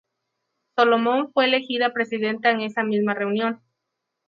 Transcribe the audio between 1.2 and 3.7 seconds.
fue elegida presidenta en esa misma reunión.